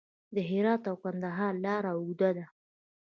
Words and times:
د 0.35 0.37
هرات 0.49 0.83
او 0.89 0.95
کندهار 1.03 1.53
لاره 1.65 1.91
اوږده 1.97 2.29
ده 2.37 2.45